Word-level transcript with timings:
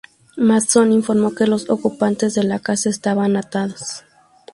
Manson 0.35 0.93
informó 0.93 1.35
que 1.35 1.45
los 1.45 1.69
ocupantes 1.69 2.33
de 2.33 2.41
la 2.43 2.57
casa 2.57 2.89
estaban 2.89 3.37
atados. 3.37 4.03